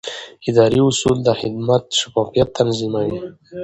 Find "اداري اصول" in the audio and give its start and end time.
0.49-1.17